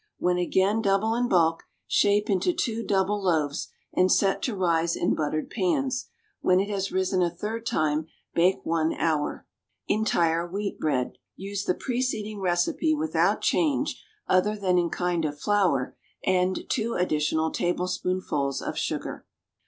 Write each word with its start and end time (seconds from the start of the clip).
When 0.17 0.39
again 0.39 0.81
double 0.81 1.13
in 1.13 1.29
bulk, 1.29 1.61
shape 1.85 2.27
into 2.27 2.53
two 2.53 2.83
double 2.83 3.21
loaves 3.21 3.67
and 3.93 4.11
set 4.11 4.41
to 4.41 4.55
rise 4.55 4.95
in 4.95 5.13
buttered 5.13 5.51
pans; 5.51 6.07
when 6.39 6.59
it 6.59 6.69
has 6.71 6.91
risen 6.91 7.21
a 7.21 7.29
third 7.29 7.67
time, 7.67 8.07
bake 8.33 8.65
one 8.65 8.95
hour. 8.95 9.45
=Entire 9.87 10.47
Wheat 10.47 10.79
Bread.= 10.79 11.19
Use 11.35 11.65
the 11.65 11.75
preceding 11.75 12.39
recipe 12.39 12.95
without 12.95 13.41
change 13.41 14.03
other 14.27 14.55
than 14.55 14.79
in 14.79 14.89
kind 14.89 15.23
of 15.23 15.39
flour 15.39 15.95
and 16.25 16.67
two 16.67 16.95
additional 16.95 17.51
tablespoonfuls 17.51 18.59
of 18.59 18.79
sugar. 18.79 19.27